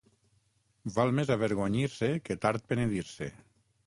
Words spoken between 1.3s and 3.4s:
avergonyir-se que tard penedir-se.